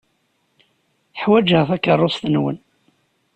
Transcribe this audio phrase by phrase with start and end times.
[1.21, 2.57] Ḥwajeɣ takeṛṛust-nwen.